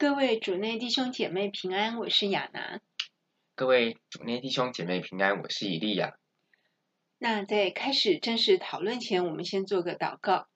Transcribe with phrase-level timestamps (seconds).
[0.00, 2.80] 各位主内弟兄姐妹平安，我是亚楠。
[3.56, 6.16] 各位主内弟兄姐妹平安，我是以利亚。
[7.18, 10.46] 那在开始正式讨论前，我们先做个祷告。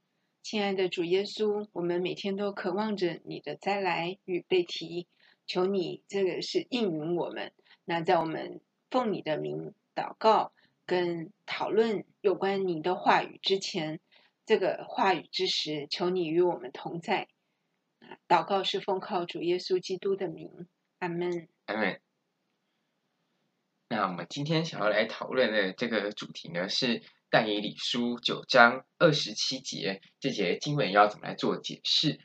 [0.45, 5.09] 亲爱的主耶稣，我们每天都渴望着你的再来与被提，
[5.49, 7.51] 求你这个是应允我们。
[7.85, 8.61] 那在我们
[8.93, 10.53] 奉你的名祷告
[10.87, 13.99] 跟讨论有关你的话语之前，
[14.47, 17.27] 这个话语之时，求你与我们同在。
[18.29, 21.49] 祷告是奉靠主耶稣基督的名，阿门。
[21.67, 22.01] 阿门。
[23.89, 32.19] 那我们今天想要来讨论的这个主题呢，是但以理书九章二十七节，这节经文要怎么来做解释？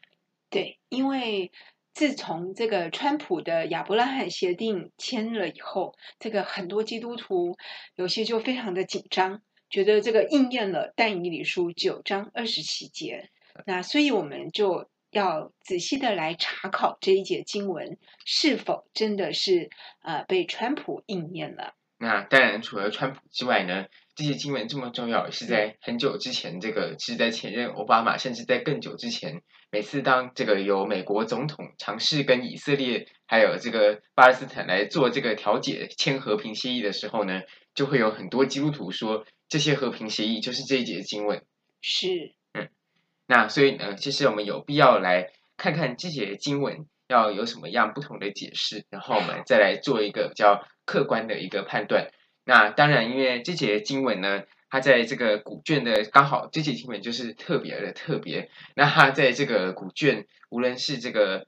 [0.49, 1.51] 对，因为
[1.93, 7.57] 自从这个川普的亚伯拉罕协定签了以后，这个很多基督徒
[7.95, 13.29] 有些就非常的紧张，觉得这个应验了但以理书九章二十七节，
[13.65, 14.89] 那所以我们就。
[15.11, 19.69] 要仔细的来查考这一节经文是否真的是
[20.03, 21.73] 呃被川普应验了。
[21.99, 37.41] 那当然，除了川普之外呢，这些经文这么重要，是在很久之前，这个是在前任奥巴马，甚至在更久之前，每次当这个由美国总统尝试跟以色列还有这个巴勒斯坦来做这个调解、签和平协议的时候呢，
[37.73, 41.43] 就会有很多基督徒说，这些和平协议就是这一节经文。
[41.81, 42.36] 是。
[43.27, 52.09] 那所以呢，其实我们有必要来看看这节经文要有什么样不同的解释，然后我们再来做一个比较客观的一个判断。
[52.45, 58.49] 那当然，因为这节经文呢，它在这个古卷的刚好这节经文就是特别的特别。
[58.75, 61.45] 那它在这个古卷，无论是这个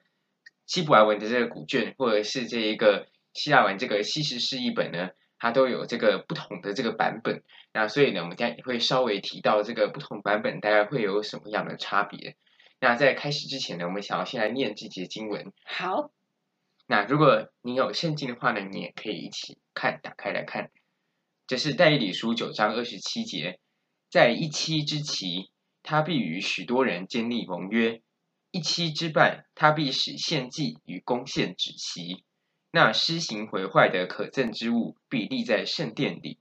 [0.66, 7.44] 希伯来文的这个古卷，或者是这一个希腊文这个希实释译本呢，它都有这个不同的这个版本。
[7.74, 12.36] 那所以呢，我们今天也会稍微提到这个不同版本大概会有什么样的差别。
[12.80, 15.52] 那在开始之前呢，我们想要先来念这节经文。
[15.66, 16.12] 好。
[16.92, 20.72] 那如果你有圣经的话呢，你也可以一起看，打开来看。
[21.46, 23.60] 这是但以理书九章二十七节，
[24.10, 25.52] 在一期之期，
[25.84, 28.02] 他必与许多人建立盟约；
[28.50, 32.24] 一期之半，他必使献祭与攻献止息。
[32.72, 36.38] 那施行毁坏的可憎之物，必立在圣殿里。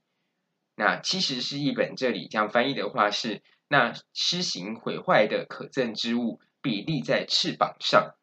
[0.74, 8.14] 那其实是一本这里这样翻译的话是：那施行毁坏的可憎之物，必立在翅膀上。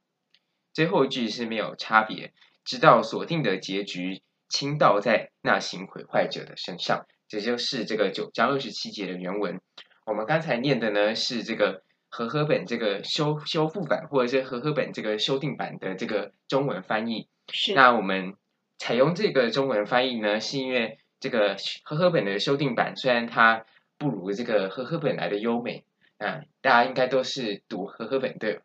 [0.73, 2.31] 最后一句是没有差别，
[2.63, 7.07] 直到所定的结局倾倒在那行毁坏者的身上。
[7.27, 9.59] 这就是这个九章二十七节的原文。
[10.05, 17.27] 我们刚才念的呢是这个和合本这个修修复版，或者是和合本这个修订版的这个中文翻译。
[17.51, 17.73] 是。
[17.73, 18.35] 那我们
[18.77, 20.99] 采用这个中文翻译呢，是因为。
[21.17, 23.65] 这个和合本的修订版虽然它
[23.97, 25.83] 不如这个和合本来的优美，
[26.19, 28.59] 啊，大家应该都是读和合本对。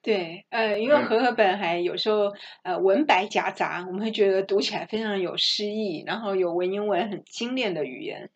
[0.00, 2.28] 对，呃，因为和合本还有时候、
[2.62, 8.30] 嗯、呃文白夹杂，我们会觉得读起来非常有诗意，然后有文言文很精炼的语言。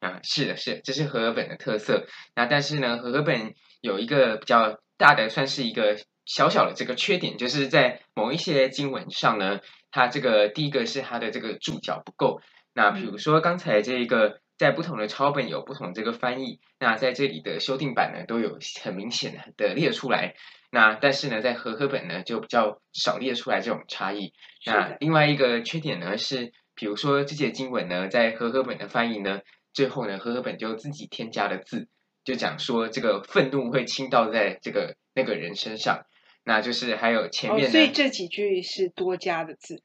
[0.00, 2.06] 啊，是的，是的，这是和合本的特色。
[2.34, 9.60] 那但是呢，和合本有一个比较大的，算是一个小小的这个缺点，就是在某一些经文上呢，
[9.90, 12.40] 它这个第一个是它的这个注脚不够。
[12.74, 20.34] 那比如说刚才这个，在不同的抄本有不同这个翻译，那在这里的修订版呢，都有很明显的列出来。
[20.70, 24.32] 那但是呢，在和合本呢，就比较少列出来这种差异。
[24.64, 29.40] 那另外一个缺点呢是，比如说这节经文呢，在和合本的翻译呢，
[29.74, 31.88] 最后呢，和合本就自己添加了字，
[32.24, 36.06] 就讲说这个愤怒会倾倒在这个那个人身上。
[36.44, 39.82] 那就是还有前面，哦，所以这几句是多加的字，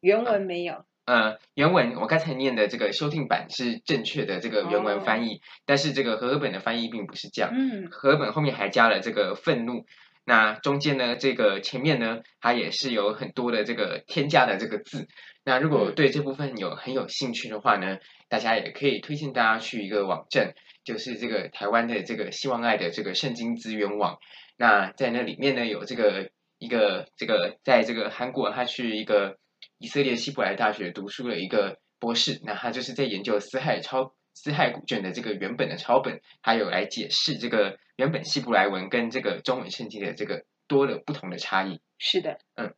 [0.00, 0.74] 原文没有。
[0.74, 7.52] 啊呃，原文我刚才念的这个修订版是正确的这个原文翻译，哦、但是这个和合本的翻译并不是这样。
[7.54, 9.86] 嗯，和合本后面还加了这个愤怒，
[10.24, 15.06] 那中间呢，这个前面呢，它也是有很多的这个添加的这个字。
[15.44, 17.98] 那如果对这部分有很有兴趣的话呢，
[18.28, 20.54] 大家也可以推荐大家去一个网站，
[20.84, 24.18] 就是这个台湾的这个希望爱的这个圣经资源网。
[24.56, 29.38] 那在那里面呢，有这个一个这个在这个韩国，他去一个。
[29.78, 41.80] 以色列希伯来大学读书的一个博士，那他就是在研究死海抄死海古卷的这个原本的抄本，还有来解释这个原本希伯来文跟这个中文圣经的这个多的不同的差异。
[41.98, 42.74] 是的，嗯，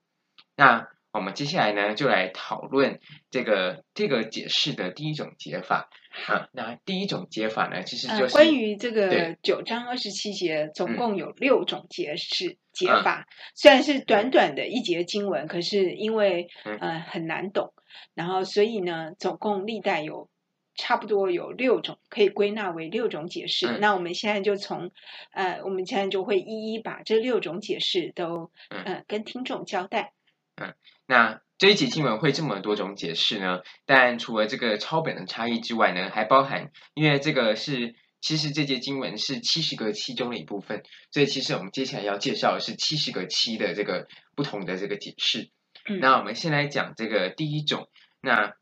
[0.57, 3.01] 那我们接下来呢，就来讨论
[3.31, 5.89] 这个这个解释的第一种解法。
[6.27, 12.49] 啊，那第一种解法呢，其实就是、呃、关于这个九章二十七节，总共有六种解释。
[12.51, 13.27] 嗯解法
[13.57, 17.73] 虽然是短短的一节经文，可是因为呃很难懂，
[18.15, 20.31] 然后所以呢，总共历代有
[20.77, 23.67] 差不多有六种，可以归纳为六种解释。
[23.67, 24.93] 嗯、那我们现在就从
[25.33, 30.13] 呃，我们现在就会一一把这六种解释都呃跟听众交代。
[30.61, 30.75] 嗯，
[31.07, 33.61] 那这一集经文会这么多种解释呢？
[33.87, 45.51] 但除了这个抄本的差异之外呢，还包含因为这个是其实这节经文是七十个七中的一部分，所以其实我们接下来要介绍的是七十个七的这个不同的这个解释。
[45.89, 47.89] 嗯、那我们先来讲这个第一种，
[48.21, 48.55] 那。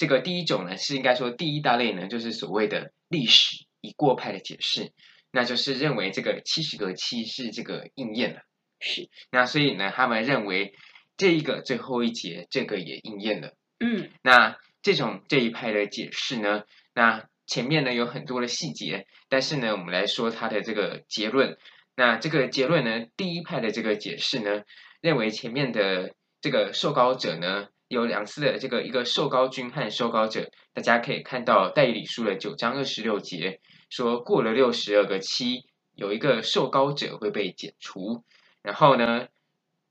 [0.00, 4.92] 这个第一种呢，是应该说第一大类呢，就是所谓的历史已过派的解释，
[5.32, 8.42] 那就是认为这个七十个七是这个应验了，
[8.78, 9.08] 是。
[9.32, 10.72] 那所以呢，他们认为
[11.18, 14.08] 这一个最后一节这个也应验了，嗯。
[14.22, 16.62] 那这种这一派的解释呢，
[16.94, 21.58] 那前面呢有很多的细节，但是呢，我们来说它的这个结论。
[21.94, 24.62] 那这个结论呢，第一派的这个解释呢，
[25.02, 27.68] 认为前面的这个受高者呢。
[27.88, 38.24] 有两次的这个一个受高君和受高者，大家可以看到代理书的九章二十六节说，过了六十二个七，有一个受高者会被剪除。
[38.62, 39.28] 然后呢，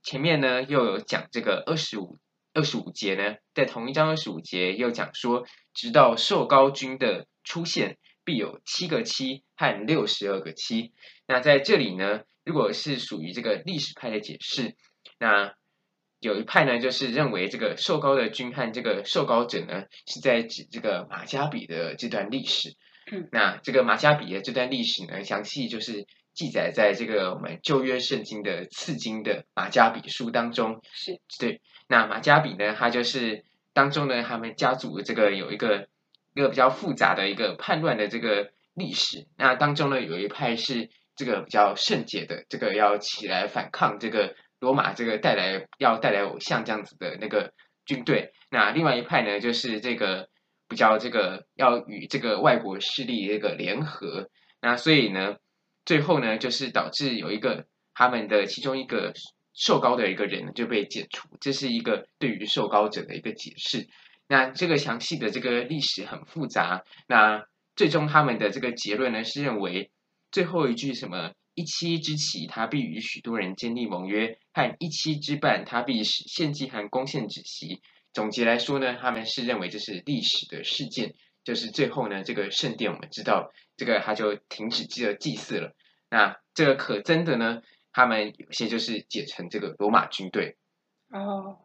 [0.07, 2.17] 前面呢又有讲这个二十五
[2.53, 10.93] 二十五节呢，在同一章二十五节又讲说，直到受高君的出现，必有七个七和六十二个七。
[11.27, 14.77] 那在这里呢，如果是属于这个历史派的解释，
[15.19, 15.53] 那。
[16.19, 22.75] 有一派呢，就是认为这个受高的君和这个受高者呢，是在指这个马加比的这段历史。
[23.11, 26.07] 嗯，那这个马加比的这段历史呢，详细就是
[26.37, 30.79] 记载在这个我们旧约圣经的次经的马加比书当中。
[30.93, 31.59] 是，对。
[31.89, 33.43] 那马加比呢，他就是
[33.73, 35.87] 当中呢，他们家族这个有一个
[36.35, 39.27] 一个比较复杂的一个叛乱的这个历史。
[39.35, 44.35] 那当中呢，有一派是这个比较圣洁的，这个要起来反抗这个。
[44.59, 47.53] 罗马这个带来要带来偶像这样子的那个
[47.85, 50.29] 军队，那另外一派呢，就是这个
[50.67, 55.35] 比较这个要与这个外国势力这个联合，那所以呢，
[55.87, 59.13] 最后呢，就是导致有一个他们的其中一个
[59.53, 63.87] 受膏的一个人就被解除，这是一个对于受膏者的一个解释。
[64.27, 67.45] 那这个详细的这个历史很复杂，那
[67.77, 69.89] 最终他们的这个结论呢，是认为
[70.29, 71.31] 最后一句什么？
[71.55, 77.81] 一期之期，他必与许多人建立盟约；和一期之半，他必使献祭和贡献止息。
[78.13, 85.73] 总结来说呢，他们是认为这是历史的事件，就是最后呢，这个圣殿我们知道，这个他就停止这个祭祀了。
[86.09, 87.61] 那这个可真的呢，
[87.93, 90.57] 他们有些就是解成这个罗马军队。
[91.09, 91.59] 哦，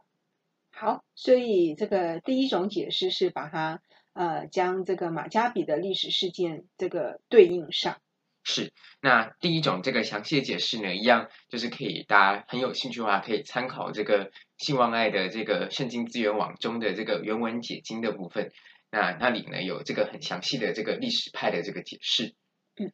[0.71, 3.81] 好，所以这个第一种解释是把它
[4.13, 7.99] 呃将这个马加比的历史事件这个对应上。
[8.45, 18.51] 是，那第一种这个详细的解释呢，一样就是可以大家很有兴趣的话，可以参考这个信望爱的这个圣经资源网中的这个原文解经的部分，
[18.93, 22.37] 那那里呢有这个很详细的这个历史派的这个解释。
[22.77, 22.93] 嗯，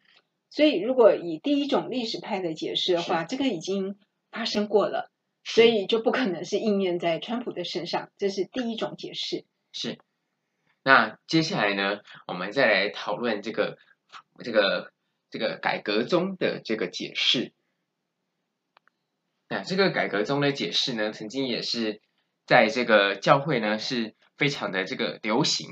[0.49, 3.99] 所以如果以第一种历史派的解释的话，这个已经
[4.31, 5.11] 发生过了，
[5.45, 9.45] 所以就不可能是应验在川普的身上，这是第一种解释。
[9.73, 9.99] 是，
[10.83, 13.77] 那接下来呢，我们再来讨论这个
[14.43, 14.91] 这个。
[15.31, 17.53] 这个改革中的这个解释，
[19.47, 22.01] 那这个改革中的解释呢，曾经也是
[22.49, 25.69] 在这个教会呢是非常的这个流行。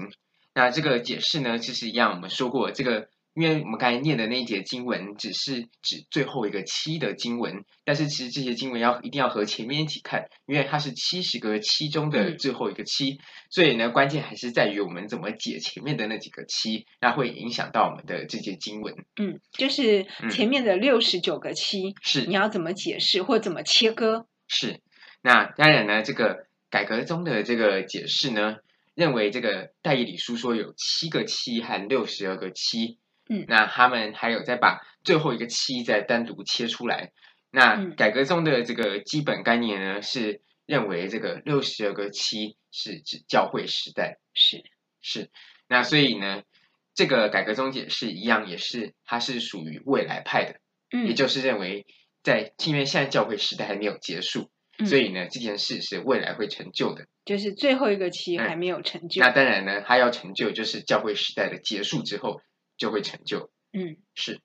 [0.54, 3.08] 那这个解释呢，其实一样，我们说过这个。
[3.38, 13.18] 因为我们刚才念的那一节经文只是指最后一个七的经文，但是其实这些经文要一定要和前面一起看，因为它是七十个七中的最后一个七，嗯、
[13.50, 18.94] 所以呢，关键还是在于我们怎么解前面的那几个七，那会影响到我们的这节经文。
[19.20, 24.24] 嗯，就是前面的六十九个七，是、嗯、你要怎么解释或怎么切割？
[24.48, 24.80] 是，
[25.20, 28.56] 那当然呢，这个改革中的这个解释呢，
[28.94, 32.98] 认为这个代议理书说有七个七和六十二个七。
[33.28, 37.12] 嗯，那他们还有再把最后一个七再单独切出来。
[37.50, 44.18] 那改革中的这个基本概念呢，是认为这个六十二个七是指教会时代。
[44.32, 44.62] 是
[45.00, 45.30] 是，
[45.68, 46.42] 那所以呢，
[46.94, 50.60] 这个改革中解释一样，也是它是属于未来派的。
[50.92, 51.84] 嗯，也就是认为
[52.22, 57.06] 在因为现在教会时代还没有结束，嗯、所以呢，这件事是未来会成就的。
[57.24, 59.20] 就是最后一个期还没有成就。
[59.20, 62.40] 嗯、那当然呢，他要成就，就是教会时代的结束之后。
[62.78, 64.42] 就会成就，嗯，是。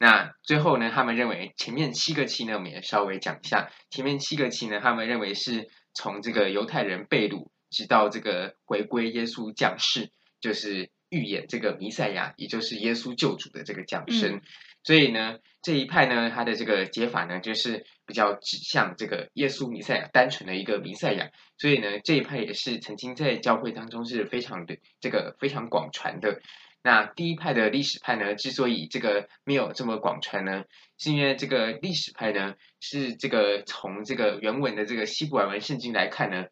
[0.00, 3.70] 那最后呢，他们认为前面七个期呢，我们也稍微讲一下。
[3.90, 14.36] 前面七个期呢，他们认为是从这个犹太人被掳，直到这个回归耶稣降世，就是预演这个弥赛亚，也就是耶稣救主的这个降生。
[14.36, 14.42] 嗯、
[14.86, 21.32] 所以呢，这一派呢，他的这个解法呢，就是比较指向这个耶稣弥赛亚，单纯的一个弥赛亚。
[21.58, 26.40] 所以呢，这一派也是曾经在教会当中是非常的这个非常广传的。
[26.84, 30.62] 那第一派的历史派呢，之所以这个没有这么广传呢，
[30.98, 36.44] 是因为这个历史派呢，是这个从这个原文的这个希伯来文圣经来看呢，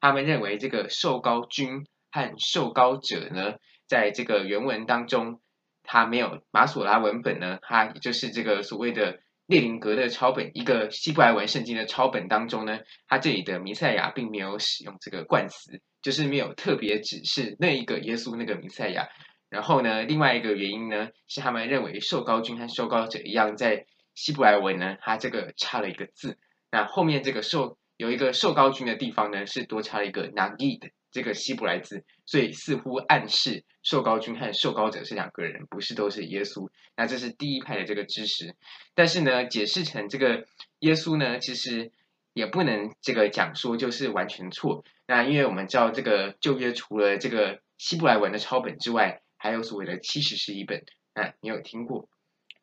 [0.00, 3.56] 他们认为这个受膏君和受膏者呢，
[3.86, 5.41] 在这个原文当中。
[5.82, 19.08] 他没有马索拉文本呢，它也就是这个所谓的列宁格勒抄本，一个希伯来文圣经的抄本当中呢，它这里的弥赛亚并没有使用这个冠词，就是没有特别指示那一个耶稣那个弥赛亚。
[19.50, 23.84] 然后呢，另外一个原因呢，是他们认为受膏君和受膏者一样，在
[24.14, 26.38] 希伯来文呢，它这个差了一个字，
[26.70, 33.64] 那后面这个受有一个受膏君的地方呢，是多差了一个 nagid 这个希伯来字，所以似乎暗示。
[33.82, 36.70] 受膏君和受膏者是两个人，不是都是耶稣。
[36.96, 38.54] 那这是第一派的这个知识，
[38.94, 40.46] 但是呢，解释成这个
[40.78, 41.90] 耶稣呢，其实
[42.32, 44.84] 也不能这个讲说就是完全错。
[45.06, 50.84] 那因为我们知道这个旧约除了这个希伯来文的抄本之外，还有所谓的七十士译本。
[51.14, 52.08] 啊，你有听过？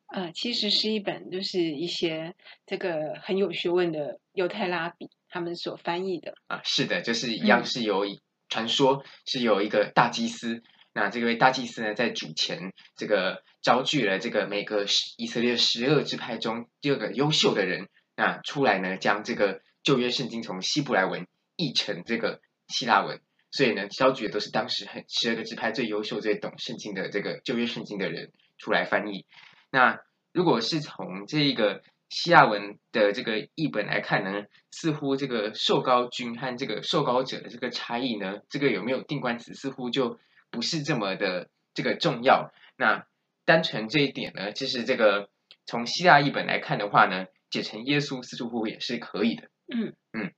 [0.08, 2.34] 呃，七十士译本就是一些
[2.66, 6.34] 这个很有学问的犹太拉比他们所翻译的。
[6.46, 8.06] 啊，是的，就是一样是由
[8.50, 10.62] 传说是有一个大祭司。
[10.92, 14.84] 那这位大祭司呢，在主前这个招聚了这个每个
[15.16, 23.20] 以色列十二支派中第二个优秀的人，那出来呢，将这个旧约圣经从希伯来文译成这个希腊文，
[23.52, 29.26] 所以呢，招聚的都是当时很十二个支派最优秀、最懂圣经的这个旧约圣经的人出来翻译。
[29.70, 30.00] 那
[30.32, 40.20] 如果是从这一个希腊文的这个译本来看呢，似乎这个受膏君和这个受膏者的这个差异呢，这个有没有定冠词，似乎就。
[40.52, 42.52] 不是这么的这个重要。
[42.76, 43.06] 那
[43.44, 45.30] 单纯这一点呢，其实这个
[45.64, 49.44] 从希腊译本来看的话呢，解成耶稣似乎也是可以的。
[49.72, 50.32] 嗯嗯。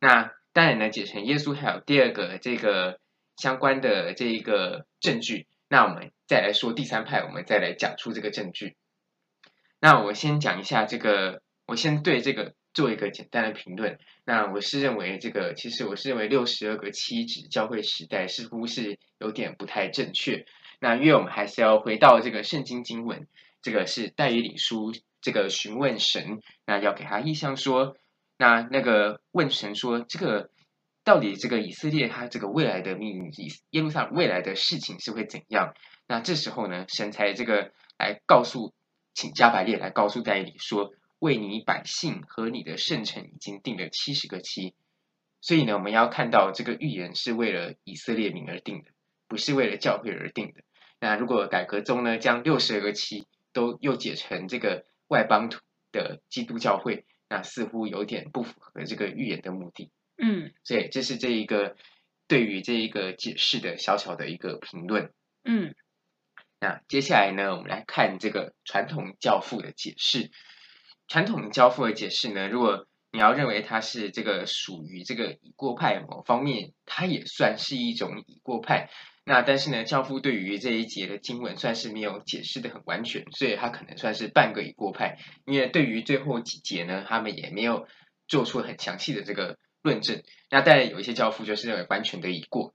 [0.00, 3.00] 那当然呢，解成耶稣还有第二个这个
[3.36, 5.46] 相关的这一个证据。
[5.68, 8.78] 那我们再来说第三派，我们再来讲出这个证据。
[9.84, 12.54] 那我先讲一下这个，我先对这个。
[12.72, 20.44] 做一个简单的评论，那我是认为这个，其实我是认为六十二个七指教会时代似乎是有点不太正确。
[20.80, 23.28] 那因为我们还是要回到这个圣经经文，
[23.62, 27.96] 这个是但以理书这个询问神，那要给他意向说，
[28.38, 30.50] 那那个问神说，这个
[31.04, 33.30] 到底这个以色列他这个未来的命运，
[33.70, 35.74] 耶路撒冷未来的事情是会怎样？
[36.08, 38.74] 那这时候呢，神才这个来告诉，
[39.14, 40.92] 请加百列来告诉但以理说。
[41.20, 44.74] 为你百姓和你的圣城已经定了七十个期，
[45.40, 48.90] 所以呢，我们要看到这个预言是为了以色列民而定的，
[49.26, 50.62] 不是为了教会而定的。
[51.00, 55.48] 那如果改革中呢，将六十二个期都又解成这个外邦
[55.92, 59.90] 的基督教会，那似乎有点不符合这个预言的目的。
[60.18, 61.74] 嗯，所以这是这一个
[62.28, 65.10] 对于这一个解释的小小的一个评论。
[65.42, 65.74] 嗯，
[66.64, 70.30] 那接下来呢，我们来看这个传统教父的解释。
[71.08, 78.88] 传统教父的解释呢，如果你要认为他是这个属于这个已过派某方面，他也算是一种已过派。
[79.26, 85.18] 那但是呢，教父对于这一节的经文算是没有解释的很完全，所以他可能算是半个已过派。
[85.44, 87.86] 因为对于最后几节呢，他们也没有
[88.26, 90.22] 做出很详细的这个论证。
[90.48, 92.74] 那当然有一些教父就是认为完全的已过。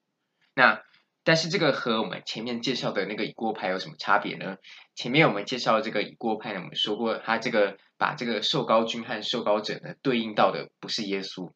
[0.53, 0.83] 那
[1.23, 4.57] 但是这个和我们前面介绍的那个已过派有什么差别呢？
[4.95, 11.51] 前面我们介绍的这个已过派呢，我们说过，他这个把这个受膏君和受膏者呢对应到的不是耶稣，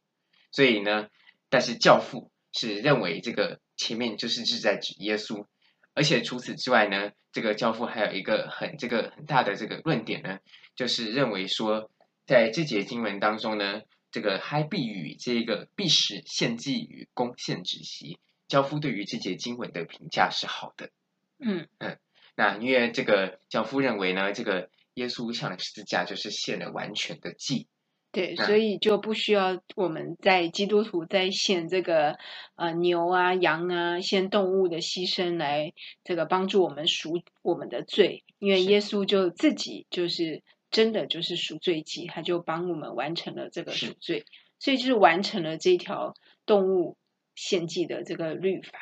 [0.52, 1.08] 所以呢，
[1.50, 5.46] 但是教父是认为这个前面就是是在指耶稣，
[5.94, 10.40] 而且除此之外呢，这个教父还有一个很这个很大的这个论点呢，
[10.76, 11.90] 就是认为说，
[12.26, 18.20] 在这节经文当中呢，这个嗨必与这个必使献祭与供献止息。
[18.54, 20.92] 教夫对于这节经文的评价是好的，
[21.40, 21.68] 嗯。
[21.80, 21.98] 嗯，
[22.36, 27.66] 那因为这个教夫认为呢，这个耶稣上了十字架就是献了完全的祭，
[28.12, 32.20] 对，所以就不需要我们在基督徒在献这个
[32.54, 44.26] 呃牛啊羊啊献动物的牺牲来这个帮助我们赎我们的罪，因为耶稣就自己就是真的就是赎罪祭，他就帮我们完成了这个赎罪，
[44.60, 46.14] 所以就是完成了这条
[46.46, 46.98] 动物。
[47.36, 48.80] 献祭的这个律法，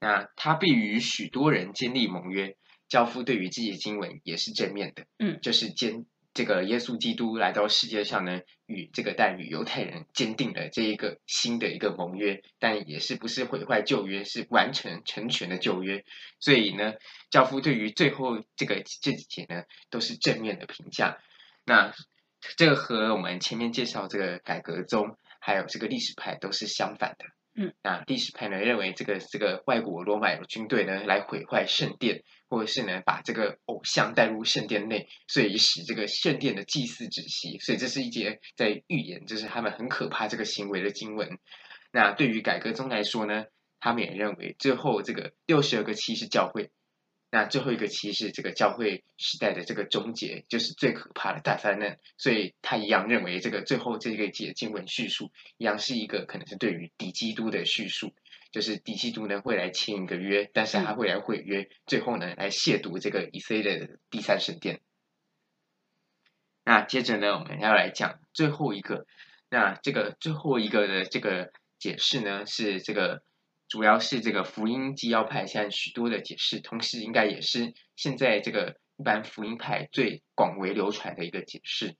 [0.00, 2.56] 那他必与许多人建立盟约。
[2.88, 16.04] 教父对于这些经文也是正面的，嗯，就是坚这个耶稣基督来到世界上呢，与这个但与犹太人坚定了这一个新的一个盟约，但也是不是毁坏旧约，是完成成全的旧约。
[16.38, 16.92] 所以呢，
[17.30, 21.16] 教父对于最后这个这几节呢，都是正面的评价。
[21.64, 21.94] 那
[22.58, 27.24] 这个和我们前面介绍这个改革宗，还有这个历史派都是相反的。
[27.54, 37.58] 嗯，那历史派呢，认为这个这个外国罗马军队呢来毁坏圣殿，或者是呢把这个偶像带入圣殿内，所以使这个圣殿的祭祀止息。
[37.58, 41.38] 所以这是一节在预言，就是他们很可怕这个行为的经文。
[41.92, 43.44] 那对于改革宗来说呢，
[43.80, 46.70] 他们也认为最后这个六十二个七是教会。
[47.34, 58.14] 那最后一个期是这个教会时代的这个终结，就是最可怕的大灾难，所以他一样认为这个最后这个节经文叙述一样是一个可能是对于敌基督的叙述，
[58.50, 64.82] 就是敌基督呢会来签一个约，但是他会来毁约，最后呢来亵渎这个以色列的第三圣殿。
[66.66, 69.06] 那接着呢，我们要来讲最后一个，
[69.48, 73.22] 那这个最后一个的这个解释呢是这个。
[73.72, 81.96] 主要是这个福音基要派现在许多的解释，同时应该也是现在这个一般福音派最广为流传的一个解释。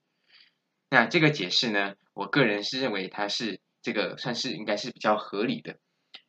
[0.90, 5.78] 那这个解释呢，我个人是认为它是这个算是应该是比较合理的。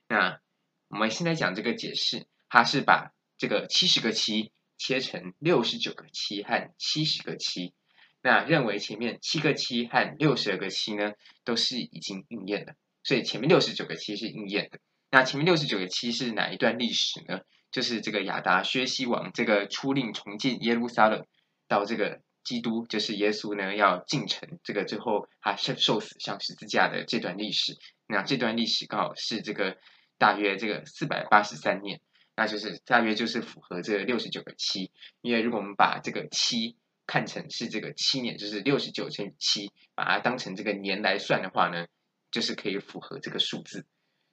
[0.07, 0.39] 那
[0.87, 7.73] 我们现在讲这个解释，它是把这个七十个七切成六十九个七和七十个七，
[8.21, 11.11] 那认为前面七个七和六十二个七呢
[11.43, 14.79] 都是已经应验的，所以前面六十九个七是应验的。
[15.13, 17.41] 那前面六十九个七是哪一段历史呢？
[17.71, 21.27] 就是这个亚达薛西王这个出令重建耶路撒冷，
[21.67, 27.77] 到这个基督就是耶稣呢要进城，这个最后他受受死上十字架的这段历史。
[28.07, 29.77] 那这段历史刚好是这个
[30.17, 32.01] 大约这个四百八十三年，
[32.35, 34.91] 那就是大约就是符合这六十九个七。
[35.21, 41.85] 因为如果我们把这个七看成是这个七年，就是六十九乘以七，把它当成这个年来算的话呢，
[42.31, 43.85] 就是可以符合这个数字。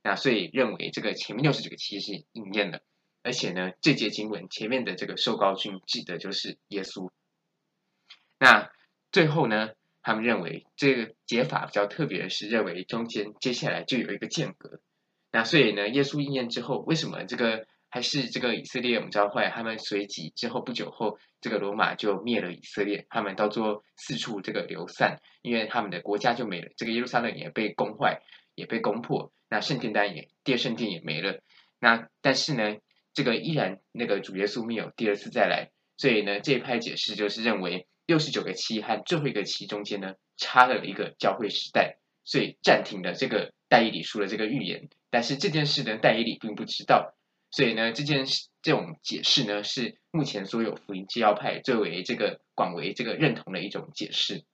[0.02, 2.82] 那所以认为这个前面六十九个七是应验的，
[3.22, 7.10] 而且呢，这节经文前面的这个受膏君指的就是耶稣。
[8.38, 8.70] 那
[9.12, 9.70] 最后呢，
[10.02, 14.80] 他们认为这个解法比较特别的是，认为中间接下来就有一个间隔。
[15.30, 28.22] 那所以呢，耶稣应验之后，为什么这个还是这个以色列我们教坏他们随即之后不久后，这个罗马就灭了以色列，他们到做四处这个流散，因为他们的国家就没了，这个耶路撒冷也被攻坏，
[28.60, 29.32] 也被攻破。
[29.48, 31.40] 那圣殿当然也，第二圣殿也没了。
[31.80, 32.76] 那但是呢，
[33.12, 44.88] 这个依然那个主耶稣没有第二次再来，所以呢，这一派解释就是认为六十九个七和最后一个七中间呢，差了一个教会时代，所以暂停了这个戴伊理书的这个预言。
[45.10, 47.14] 但是这件事呢，戴伊理并不知道，
[47.50, 54.44] 所以呢，这件事这种解释呢，是目前所有福音基要派最为这个广为这个认同的一种解释。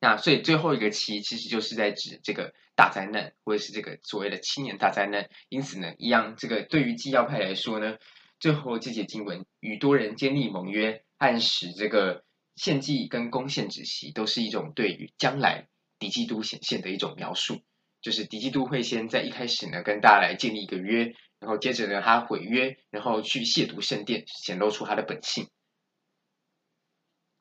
[0.00, 5.28] 那所以最后一个七其实就是在指这个大灾难，或者是这个所谓的七年大灾难。
[5.48, 7.96] 因此呢，一样这个对于基要派来说呢，
[8.38, 12.22] 最后这节经文与多人建立盟约，暗示这个
[12.54, 15.66] 献祭跟攻献止息，都是一种对于将来
[15.98, 17.60] 敌基督显现的一种描述。
[18.00, 25.48] 就是敌基督会先在一开始呢跟大家来建立一个约，然后接着呢他毁约，然后去亵渎圣殿，显露出他的本性。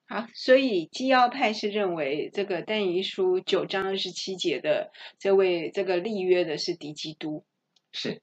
[0.09, 4.89] 好，所以基要派是认为这个但以书九章二十七节的
[5.19, 7.45] 这位这个立约的是敌基督。
[7.91, 8.21] 是，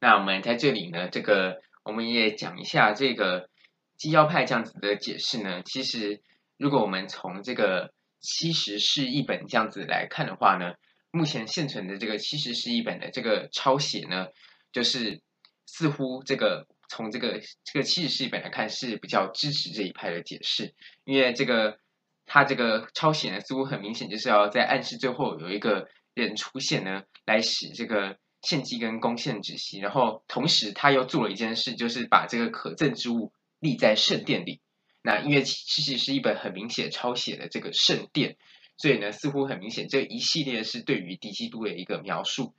[0.00, 3.50] 那我们在这里呢，这个我们也讲一下这个
[3.98, 5.60] 基要派这样子的解释呢。
[5.62, 6.22] 其实，
[6.56, 10.72] 如果我们从这个七十是一本这样子来看的话呢，
[11.10, 14.28] 目前现存的这个七十是一本的这个抄写呢，
[14.72, 15.20] 就是
[15.66, 16.66] 似乎这个。
[16.88, 21.78] 从这个这个七十士译本来看是比较支持这一派的解释，因为这个
[22.26, 34.60] 他这个抄写呢，似乎很明显就是要在暗示最后有一个人出现呢，来使这个献祭跟公献止息，然后同时他又做了一件事，就是把这个可憎之物立在圣殿里。
[35.02, 38.36] 那因为其实是一本很明显抄写的这个圣殿，
[38.76, 42.54] 所以呢，似乎很明显这一系列是对于敌基督的一个描述。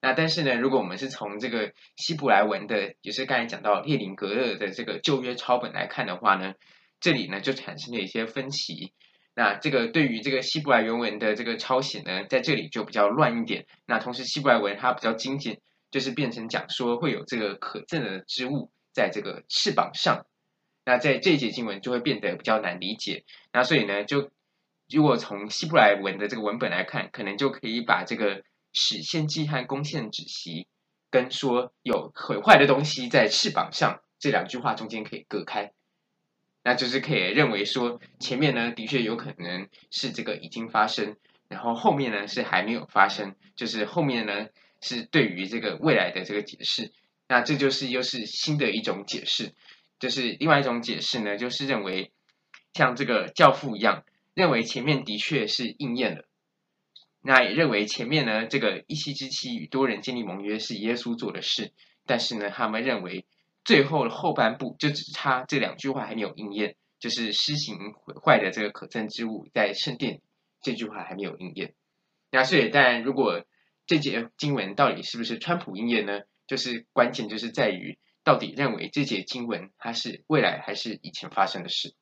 [0.00, 6.54] 那但是呢，如果我们是从这个希伯来文的，也是刚才讲到列宁格勒的这个旧约抄本来看的话呢，
[7.00, 8.92] 这里呢就产生了一些分歧。
[9.34, 13.66] 那这个对于这个希伯来原文的这个抄写呢，在这里就比较乱一点。
[13.86, 20.26] 那同时希伯来文它比较精简，就是变成讲说会有这个可憎的之物在这个翅膀上。
[20.84, 23.24] 那在这一节经文就会变得比较难理解。
[23.52, 24.30] 那所以呢，就
[24.88, 28.44] 如果从希伯来文的这个文本来看，可能就可以把这个。
[28.72, 30.66] 使献祭和公献止息，
[31.10, 35.72] 跟说有毁坏的东西在翅膀上这两句话中间可以隔开。
[36.62, 41.16] 那就是可以认为说前面呢的确有可能是这个已经发生，
[41.48, 44.48] 然后后面呢是还没有发生，就是后面呢
[44.80, 46.92] 是对于这个未来的这个解释。
[47.26, 49.54] 那这就是又是新的一种解释，
[49.98, 52.12] 就是另外一种解释呢，就是认为
[52.74, 54.04] 像这个教父一样，
[54.34, 56.27] 认为前面的确是应验了。
[57.20, 61.72] 那也认为前面呢，这个一夕之期与多人建立盟约是耶稣做的事，
[62.06, 63.26] 但是呢，他们认为
[63.64, 70.20] 最后的后半部就只差这两句话还没有应验，就是施行毁坏的这个可憎之物在圣殿
[70.60, 71.74] 这句话还没有应验。
[72.30, 73.44] 那所以，当然，如果
[73.86, 76.20] 这节经文到底是不是川普应验呢？
[76.46, 81.94] 就是关键就是在于到底认为这节经文它是未来还是以前发生的事。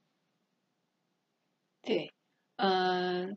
[1.82, 2.12] 对，
[2.54, 3.36] 嗯、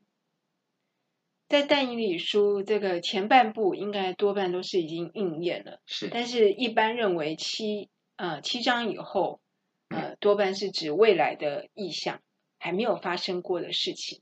[1.49, 5.81] 在但以理书这个前半部，应该多半都是已经应验了。
[5.87, 9.41] 是，但是一般认为七呃七章以后，
[9.89, 12.21] 呃多半是指未来的意象，
[12.59, 14.21] 还没有发生过的事情。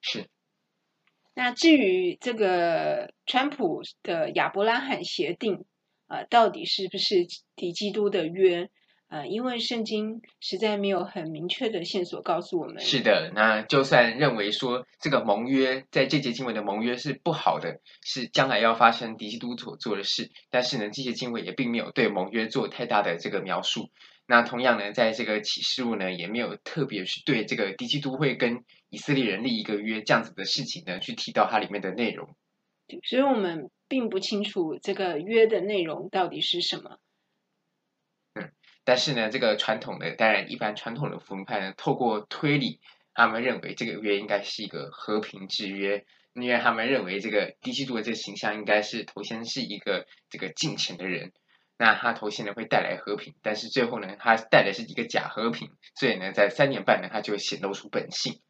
[0.00, 0.28] 是。
[1.32, 5.64] 那至于这个川普的亚伯拉罕协定，
[6.08, 8.68] 呃，到底是不是敌基督的约？
[9.08, 12.80] 呃，因为圣经实在没有很明确的线索告诉我们。
[12.80, 23.90] 是的，那就算认为说这个盟约在这节经文的盟约是不好的，是将来要发生敌基督所做的事，但是呢，这些经文也并没有对盟约做太大的这个描述。
[24.26, 32.34] 那同样呢，在这个启示录呢，也没有特别去对这个敌基督会跟以色列人立一个约这样子的事情呢，去提到它里面的内容。
[33.04, 36.98] 所以我们并不清楚这个约的内容到底是什么。
[38.84, 42.80] 但是呢，这个传统的，当然一般传统的福音派呢，透过推理，
[43.14, 51.32] 他们认为这个约应该是一个和平之约，因为他们认为这个敌基督的这个形象应该是头先是一个这个敬虔的人，
[51.78, 58.40] 那他头先呢会带来和平，但是最后呢，他带来是一个假和平，所以呢，在三年半呢，他就显露出本性。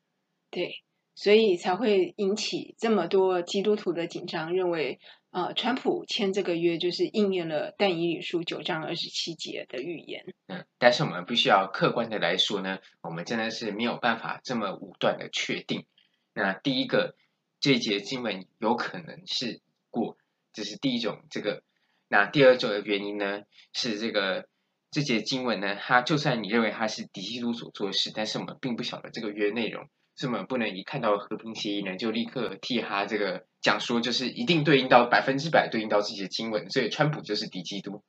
[0.50, 0.82] 对，
[1.14, 5.00] 所以才会引起这么多基督徒的紧张，认为。
[5.34, 10.32] 呃，川普签这个约就是应验了但以理书九章二十七节的预言。
[10.46, 15.86] 嗯，但是我们必须要客观的来说呢，我们真的是没有办法这么武断的确定。
[16.34, 17.16] 那第一个，
[17.58, 20.16] 这节经文有可能是过，
[20.52, 21.64] 这是第一种这个。
[22.06, 24.46] 那第二种的原因呢，是这个
[24.92, 29.88] 这节经文呢，它就算你认为它是敌基督所做的事，但是我们并不晓得这个约内容。
[30.16, 38.04] 是我们不能一看到和平协议呢，就立刻替他这个讲说，就是一定对应到百分之百对应到自己的经文，所以川普就是敌基督。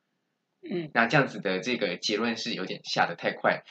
[0.68, 3.62] 嗯，那这样子的这个结论是有点下的太快。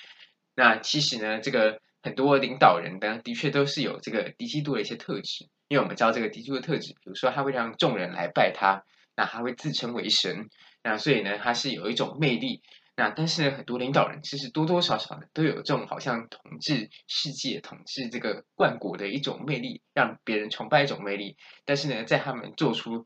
[0.55, 8.83] 那其实呢，这个很多领导人呢，的确都是有这个敌基督的一些特质，因为我们知道这个敌基督的特质，比如说他会让众人来拜他，
[9.15, 10.49] 那他会自称为神，
[10.83, 12.61] 那所以呢，他是有一种魅力。
[12.97, 21.35] 那但是，很多领导人其实多多少少的都有这种好像统治世界、统治这个万国的一种魅力，让别人崇拜一种魅力。
[21.65, 23.05] 但是呢，在他们做出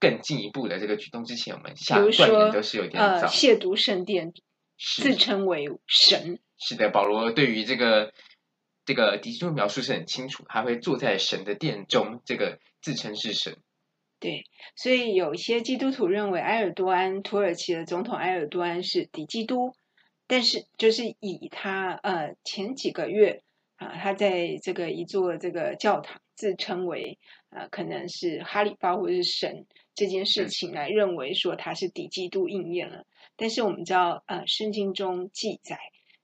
[0.00, 3.06] 更进一步的这个举动之前，我们下断言都是有点早。
[3.06, 4.32] 呃，亵渎圣殿，
[4.76, 6.40] 自称为神。
[6.58, 8.12] 是的，保罗对于这个
[8.84, 13.56] 这个敌基督描述是很清楚，他会坐在神的殿中，这个自称是神。
[14.20, 14.44] 对，
[14.76, 19.74] 所以有一些基督徒认为埃尔多安，土耳其的总统埃尔多安是敌基督，
[20.26, 23.42] 但是就是以他呃前几个月
[23.76, 33.06] 啊，他在这个一座这个教堂自称为呃可能是哈里发或者是神这件事情来认为说他是敌基督应验了，
[33.36, 35.78] 但是我们知道呃圣经中记载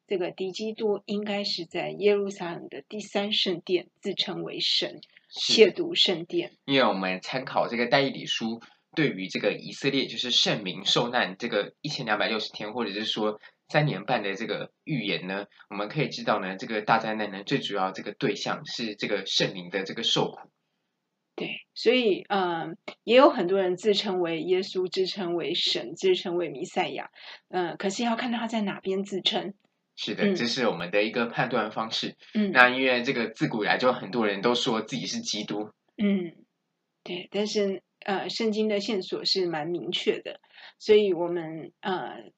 [0.07, 5.01] 这个敌基督应该是在耶路撒冷的第三圣殿自称为神。
[5.37, 8.61] 亵渎圣殿，因为我们参考这个但以理书，
[8.95, 20.51] 对于这个以色列就是圣民受难这个一千两百六十天，或者是说三年半的这个预言呢，我们可以知道呢，这个大灾难呢，最主要这个对象是这个圣民的这个受苦。
[21.35, 27.11] 对，所以嗯，也有很多人自称为耶稣，自称为神，自称为弥赛亚，
[27.51, 29.53] 嗯，可是要看他在哪边自称。
[29.97, 32.17] 是的，这是我们的一个判断方式。
[32.35, 35.71] 嗯，那因为这个自古以来就很多人都说自己是基督。
[35.97, 36.35] 嗯，
[37.03, 40.39] 对，但是呃，圣经的线索是蛮明确的，
[40.79, 42.31] 所以我们呃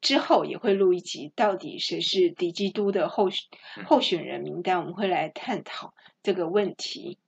[0.00, 3.48] 之后也会录一集，到底谁是敌基督的候选
[3.86, 7.18] 候选人名单，我们会来探讨这个问题。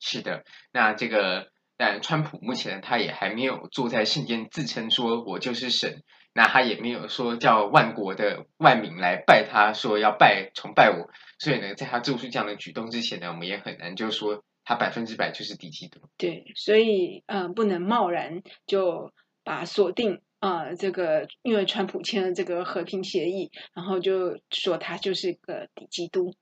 [0.00, 1.51] 是的，那这个
[1.84, 6.04] 但川普目前他也还没有坐在圣殿自称说我就是神。
[6.32, 16.00] 那他也没有说叫万国的万民来拜他，说要拜崇拜我，所以呢，在他做出这样的举动之前呢，我们也很难就说他百分之百就是敌基督。
[16.16, 26.34] 对，所以嗯、呃，不能贸然就把锁定呃，这个因为川普签了这个和平协议，然后就说他就是个敌基督。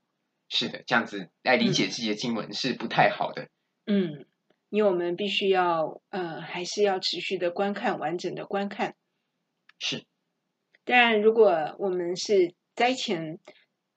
[0.51, 3.49] 是的，这样子来理解这些经文是不太好的。
[3.87, 4.27] 嗯，
[4.71, 8.95] 因为我们必须要呃，还是要持续的观看，完整的观看。
[9.79, 10.05] 是。
[10.85, 13.39] 当然，如果我们是灾前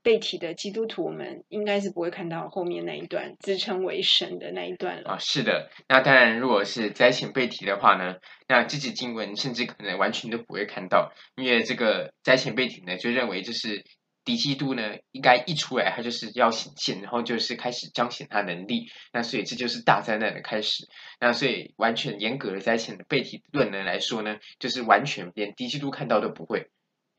[0.02, 5.12] 被提的基督徒，我们应该是不会看到后面那一段自称为神的那一段了。
[5.12, 5.70] 啊，是的。
[5.88, 8.16] 那当然，如果是灾前被提的话呢，
[8.48, 13.86] 那这节经文甚至可能完全都不会看到，因为这个灾前被提呢，就认为这是。
[14.26, 18.88] 敌基督呢，应该一出来，他就是要显现，然后就是开始彰显他能力。
[19.12, 20.88] 那所以这就是大灾难的开始。
[21.20, 26.70] 那所以完全严格的灾前的被提论呢来说呢，就是完全连敌基督看到都不会。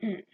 [0.00, 0.24] 嗯，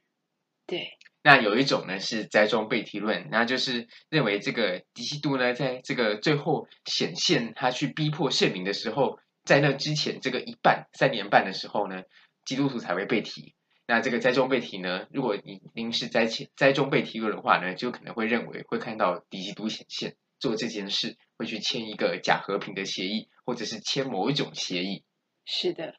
[0.66, 0.90] 对。
[1.22, 12.04] 那有一种呢是灾中被提论，那就是认为这个敌基督呢，在这个最后显现他去逼迫圣民的时候，在那之前这个一半三年半的时候呢，
[12.46, 13.54] 基督徒才会被提。
[13.90, 15.08] 那这个灾中被提呢？
[15.10, 25.02] 如果你您是灾前灾中被提过的话呢，就可能会认为会看到敌基督显现做这件事，会去签一个假和平的协议，或者是签某一种协议。
[25.44, 25.96] 是的。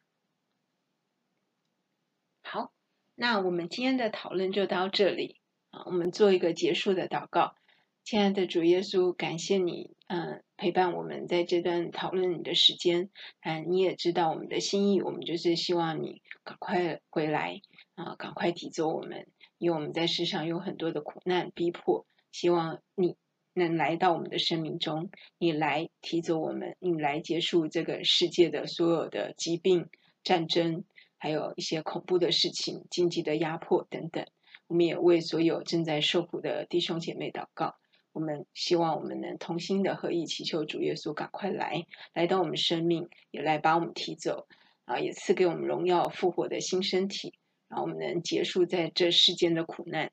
[2.44, 2.72] 好，
[3.14, 7.58] 那我们今天的讨论就到这里啊，我们做一个结束的祷告。
[8.06, 13.10] 亲爱的主耶稣，感谢你，嗯，陪伴我们在这段讨论你的时间。
[13.42, 17.62] 嗯，你也知道我们的心意，我们就是希望你赶快回来。
[17.96, 19.26] 啊，赶快提走我们，
[19.58, 23.18] 因为我们在世上有很多的苦难逼迫，希望你
[23.56, 29.90] 能来到我们的生命中，你来提走我们，你来结束这个世界的所有的疾病、
[30.24, 30.84] 战争，
[31.18, 34.28] 还有一些恐怖的事情、经济的压迫等等。
[34.68, 37.74] 我们也为所有正在受苦的弟兄姐妹祷告。
[38.14, 44.48] 我们希望我们能同心的合意祈求主耶稣赶快来，来到我们生命，也来把我们提走，
[44.86, 47.34] 啊，也赐给我们荣耀复活的新身体。
[47.70, 50.12] 让我们能结束在这世间的苦难，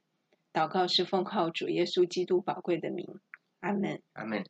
[0.53, 3.19] 祷告是奉靠主耶稣基督宝贵的名，
[3.59, 4.45] 阿门，阿门。